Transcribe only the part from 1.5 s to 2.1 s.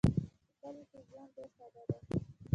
ساده دی.